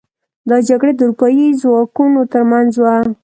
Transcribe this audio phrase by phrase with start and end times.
[0.49, 2.95] دا جګړه د اروپايي ځواکونو تر منځ وه.